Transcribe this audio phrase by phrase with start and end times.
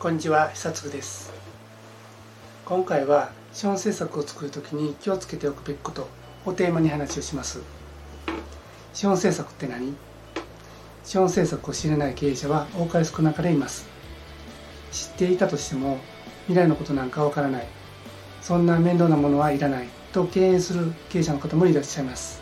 [0.00, 1.32] こんにちは久津です。
[2.64, 6.06] 今回は資本政策を作るときに気をつけておくべきこと
[6.46, 7.60] をテーマに話をします。
[8.94, 9.96] 資本政策って何？
[11.02, 13.88] 資本政策を知らない経営者は多かれ少なかれいます。
[14.92, 15.98] 知っていたとしても
[16.46, 17.66] 未来のことなんかわからない。
[18.40, 22.40] そんな面倒なものはいらないと敬遠する経営者の方もいらっしゃいます。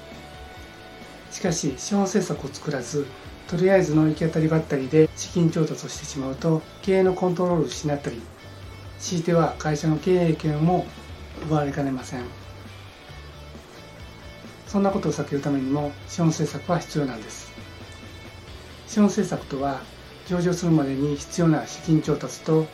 [1.31, 3.07] しかし資本政策を作らず
[3.49, 8.21] とりあえずの行き当たりばったりで資金調達をしてしまうと経営のコントロールを失ったり
[8.99, 10.87] 強いては会社の経営権も
[11.45, 12.25] 奪われかねません。
[14.67, 17.53] そんなことを避けるためにも資本政策は必要なんです。
[18.89, 19.81] 資本政策とは
[20.27, 22.67] 上場するまでに必要な資金調達と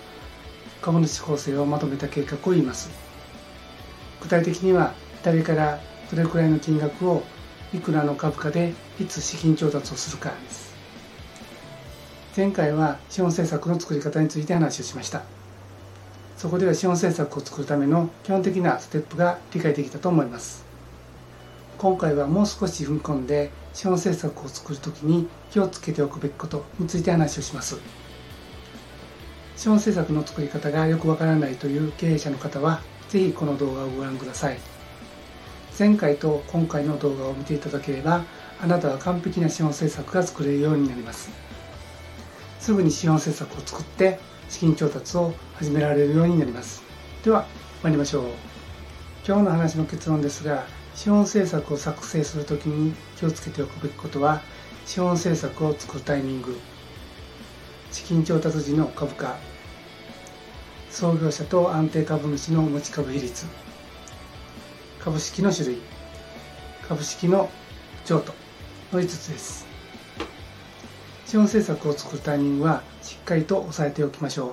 [0.81, 2.91] 株主構成をまとめた計画を言います。
[4.23, 7.25] 具体的には誰からどれくらいの金額を
[7.75, 10.72] いくらの株価でいつ資金調達をするかです。
[12.35, 15.23] 前回は資本政策の作り方について話をしました。
[16.39, 20.65] そこでは資本政策を作るための基本的なステップが理解できたと思います。
[21.77, 27.77] 今回はもう少し踏み込んで資本政策を作るときに気をつけておくべきことについて話をします。
[29.55, 34.59] 資本政策の作り方がよくわからないという経営者の方は是非この動画をご覧ください。
[35.79, 38.25] 前回と今回の動画を見ていただければ
[38.59, 41.29] あなたは完璧な資本政策が作れるようになります。
[42.63, 46.85] すぐに資本政策を作って資金調達を始められるようになります。
[47.25, 47.45] では
[47.83, 48.25] 参りましょう。
[49.27, 54.43] 今日の話の結論ですが資本政策を作成するときに気をつけておくべきことは
[54.87, 56.57] 資本政策を作るタイミング。
[57.91, 59.35] 資金調達時の株価。
[60.89, 63.45] 創業者と安定株主の持ち株比率。
[65.01, 65.79] 株式の種類。
[66.87, 67.51] 株式の
[68.05, 68.33] 譲渡
[68.93, 69.72] の5つです。
[71.33, 74.51] 資本政策を作るタイミングはしっかりと押さえておきましょう。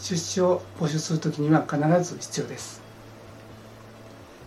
[0.00, 2.82] 出資を募集するときには必ず必要です。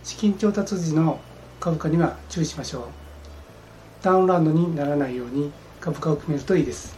[0.04, 1.18] 資金調達時の
[1.60, 2.82] 株価には注意しましょう。
[4.02, 5.50] ダウンランドにならないように
[5.80, 6.94] 株価を決めるといいです。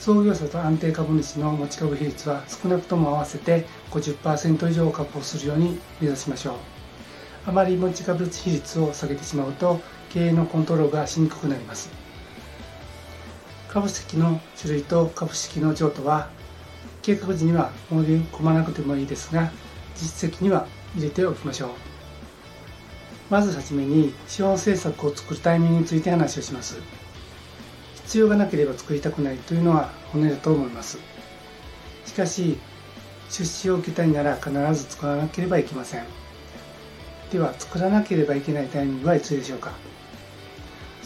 [0.00, 6.54] 創業者と安定株主の持ち株比率は少なくとも合わせて50%以上を確保するように目指しましょう。
[7.46, 9.80] あまり持ち株比率を下げてしまうと
[10.10, 12.07] 経営のコントロールがしにくくなります。
[13.68, 16.30] 株式の種類と株式の譲渡は
[17.02, 19.52] 計画時には盛り込まなくてもいいですが
[19.94, 21.70] 実績には入れておきましょう。
[23.30, 26.78] まずはじめに資本政策を作るタイミングについて話をします。
[28.06, 30.98] 必要がなければ作りたくないというのは本音だと思います。
[32.06, 32.58] しかし
[33.28, 36.04] 出資を受けたいなら必ず作らなければいけません。
[37.30, 39.72] では作らなければいけないタイミングはいつでしょうか。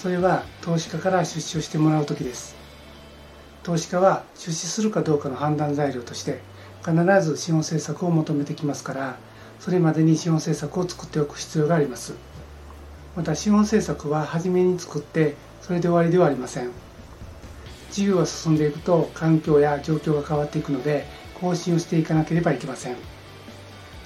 [0.02, 2.56] それは投資家から出資をしてもらう時です。
[3.62, 6.40] 投資家は出資するかどうかの判断材料として
[6.84, 6.92] 必
[7.22, 9.16] ず資本政策を求めてきますから
[9.60, 12.14] それまでに資本政策を作っておく必要があります。
[13.14, 16.70] また資本政策は初めに作ってそれで終わりではありません。
[17.92, 21.06] 事業が進んでいくと環境や状況が変わっていくので
[21.40, 22.96] 更新をしていかなければいけません。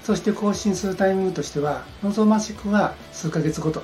[0.03, 3.83] そして更新するタイミングとしては望ましくは数ヶ月ごと。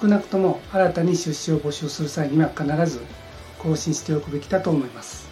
[0.00, 3.00] 少なくとも新たに出資を募集する際には必ず
[3.58, 5.26] 更新しておくべきだと思います。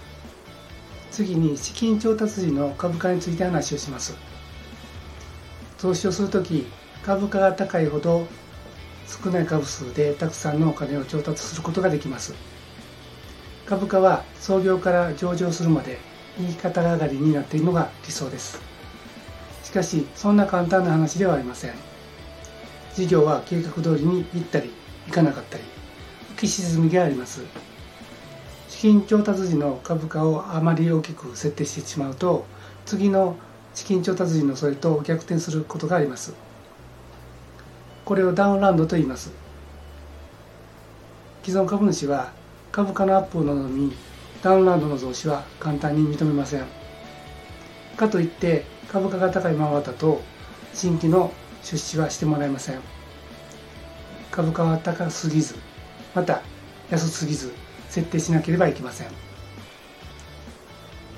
[1.11, 4.17] 次に資金調達時の株価について話をします。
[5.79, 6.67] 投資をするとき
[7.05, 8.27] 株価が高いほど
[9.07, 12.35] 少ない株数でたくさんのお金を調達することができます。
[13.67, 15.99] 株価は創業から上場するまで
[16.39, 18.61] 右肩上がりになっているのが理想です。
[19.63, 21.94] しかしそんな簡単な話ではありません。
[22.95, 24.71] 事業は計画通りに行ったり
[25.07, 25.65] 行かなかったり
[26.37, 27.43] 浮き沈みがあります。
[28.69, 32.45] 資金調達時の株価をあまり大きく設定してしまうと
[32.85, 33.37] 次の
[33.75, 36.35] 資金調達時のそれと逆転することがあります。
[38.05, 39.33] これをダウンランドと言います。
[41.43, 42.33] 既存株主は
[42.71, 43.93] 株価のアップを望み
[44.43, 46.65] ダウンランドの増資は簡単に認めません。
[47.97, 50.21] かといって株価が高いままだと
[50.75, 51.33] 新規の
[51.65, 52.81] 出資はしてもらえません。
[54.31, 55.57] 株価は高すぎず
[56.15, 56.43] また
[56.91, 57.53] 安すぎず
[57.89, 59.09] 設定しなければいけません。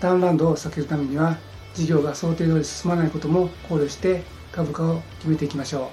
[0.01, 1.37] ダウンランドを避けるためには
[1.75, 4.23] 事業が想定通り進まないことも考慮して
[4.53, 5.91] 株価を決めていきましょ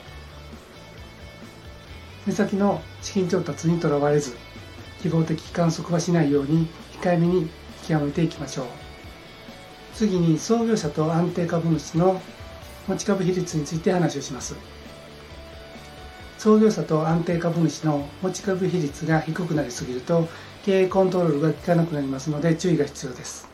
[2.26, 2.30] う。
[2.30, 4.36] 目先の資金調達にとらわれず
[5.02, 6.68] 希望的観測はしないように
[7.02, 7.50] 控えめに
[7.86, 8.66] 極めていきましょう。
[9.94, 12.22] 次に創業者と安定株主の
[12.88, 14.56] 持ち株比率について話をします。
[16.38, 20.28] 創業者と安定株主の持ち株比率が低くなりすぎると
[20.66, 23.48] 経営コントロールが効かなくなりますので注意が必要です。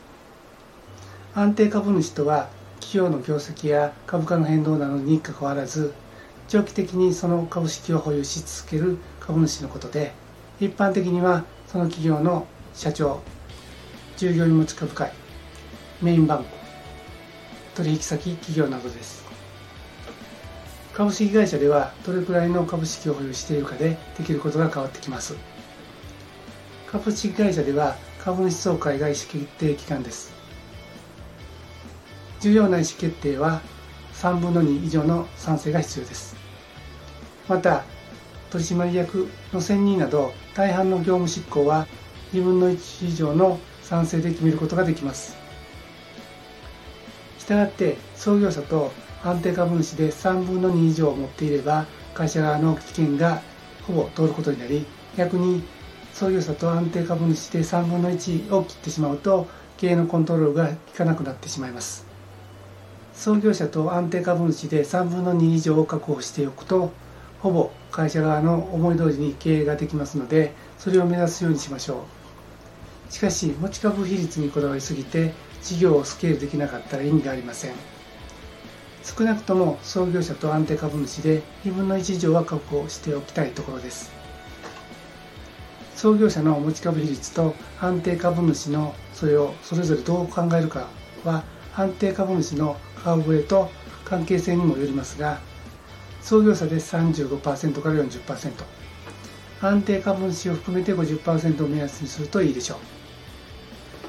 [1.34, 2.48] 安定株主とは
[2.80, 5.92] 企業の業績や株価の変動などにかかわらず
[6.48, 10.12] 長期的にその株式を保有し続ける株主のことで
[10.58, 13.22] 一般的にはその企業の社長
[14.16, 15.12] 従業員持ち株会
[16.02, 16.44] メインバンク
[17.76, 19.19] 取引先企業などです。
[20.92, 25.36] 株式会社ではどれくらいの株式を保有しているかでできることが変わってきます。
[26.90, 30.32] 株式会社では株主総会が意思決定機関です。
[32.40, 33.62] 重要な意思決定は
[34.14, 36.36] 3分の2以上の賛成が必要です。
[37.48, 37.84] また
[38.50, 41.86] 取締役の選任など大半の業務執行は
[42.32, 45.36] 2分の1以上の賛成で決めることができます。
[47.38, 53.42] したがって創業者と安定株主で3分の2以上を持っていれば会社側の危険が
[53.86, 54.86] ほぼ通ることになり
[55.16, 55.62] 逆に
[56.14, 59.46] 創業者と安定株主で3分の1を切ってしまうと
[59.76, 62.06] 経営のコントロールが効かなくなってしまいます。
[63.14, 66.90] 創業者と安定株主で3分の2以上を確保しておくと
[67.40, 72.04] ほぼ会社側の思い通りに経営ができますのでそれを目指すようにしましょ
[73.08, 73.12] う。
[73.12, 77.72] しかし持ち株比率にこだわりすぎて事業をスケールできなかったら意味がありません。
[79.02, 84.10] 少なくとも創業者と安定株主で2分の1以上は確保しておきたいところです。
[85.96, 90.88] 創業者の持ち株比率と安定株主のそれをそれぞれどう考えるか
[91.24, 91.44] は
[91.76, 93.70] 安定株主の顔ぶれと
[94.04, 95.40] 関係性にもよりますが
[96.22, 98.52] 創業者で35%から40%
[99.62, 102.78] 安定株主を含めて50%を目安にするといいでしょう。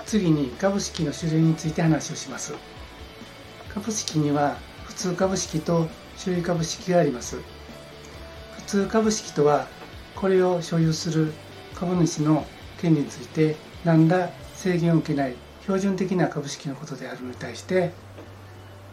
[0.06, 2.54] 次に株式の種類について話をします。
[3.74, 4.58] 株式には
[5.02, 5.88] 通株式と
[6.24, 7.38] 種類株式があります。
[8.56, 9.66] 普通株式とは
[10.16, 11.34] これを所有する
[11.74, 12.46] 株主の
[12.80, 17.94] 権利について何ら制限を受けない標準的な株式のことであるのに対して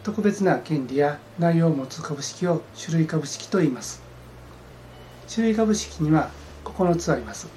[0.01, 4.01] 特別な権利や内容を持つ株式を種類株式と言います。
[5.31, 6.31] 種類株式には
[6.65, 7.47] 9つあります。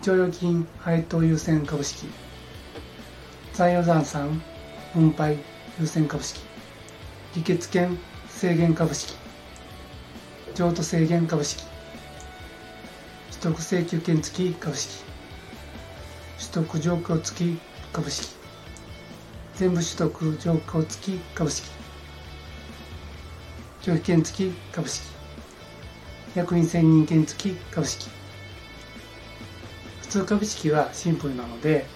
[0.00, 2.06] 剰余金配当優先株式
[3.52, 4.42] 残余残産
[4.94, 5.36] 分配
[5.78, 6.49] 優先株式。
[7.32, 7.96] 議決権
[8.28, 9.14] 制限株式。
[10.56, 11.62] 譲渡制限株式。
[13.30, 15.04] 取得請求権付き株式。
[16.52, 17.60] 取得状況付き
[17.92, 18.34] 株式。
[19.54, 21.70] 全部取得条項付き株式。
[23.82, 25.06] 拒否権付き株式。
[26.34, 28.10] 役員選任権付き株式。
[30.02, 31.86] 普通株式はシンプルなので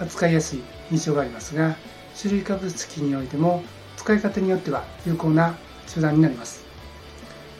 [0.00, 1.76] 扱いやすい印象がありますが
[2.20, 3.62] 種類株式においても
[3.96, 5.56] 使い方によっては有効な
[5.92, 6.64] 手段になります。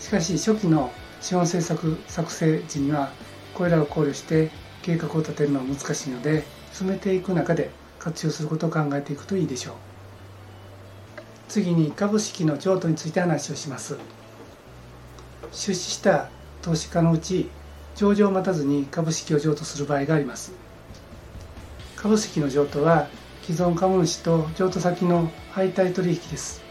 [0.00, 3.12] しかし初期の資本政策作成時には
[3.54, 4.50] これらを考慮して
[4.82, 9.74] 計画を立てるのは難しいので進めていく中で活用することを考えていくといいでしょう。
[11.48, 13.96] 次に株式の譲渡について話をします。
[15.52, 16.30] 出資した
[16.62, 17.50] 投資家のうち
[17.94, 20.52] 上場を待たずに株式を譲渡する場合があります。
[21.94, 23.08] 株式の譲渡は
[23.42, 26.62] 既存株主と譲渡先の相対取引です。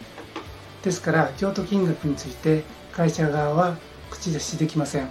[0.83, 3.77] ですから譲渡金額について会社側は
[4.09, 5.09] 口出しできません。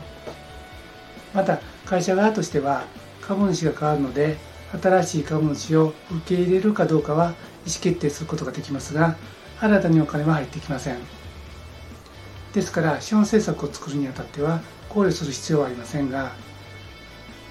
[1.35, 2.85] また会社側としては
[3.21, 4.37] 株主が変わるので
[4.81, 7.35] 新しい株主を受け入れるかどうかは
[7.67, 9.17] 意思決定することができますが
[9.61, 10.99] 新たにお金は入ってきません。
[12.55, 16.33] ですから資本政策を作るにあたっては考慮する必要はありませんが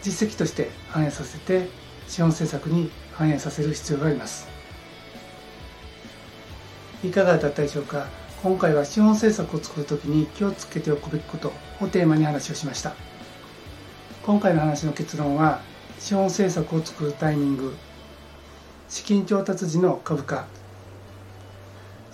[0.02, 1.70] 実績として反映させて
[2.08, 4.48] 資本政策に反映させる必要があります。
[7.04, 8.08] いかがだったでしょうか？
[8.42, 12.94] 今回は資本政策を作るときに気をつけておくべきことをテーマに話をしました。
[14.26, 15.60] 今回の話の結論は
[16.00, 17.76] 資本政策を作るタイミング
[18.88, 20.48] 資金調達時の株価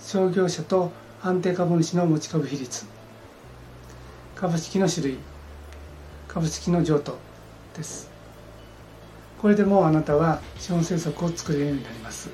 [0.00, 0.90] 商業者と
[1.22, 2.84] 安定株主の持ち株比率
[4.34, 5.18] 株式の種類
[6.26, 7.16] 株式の譲渡
[7.76, 8.15] です。
[9.40, 12.30] これでもうあなたは資本政策を作れるようになります。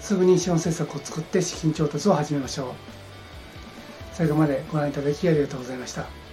[0.00, 2.72] すぐに資本政策を作って資金調達を始めましょう。
[4.12, 6.25] 最後までご覧いただきありがとうございました。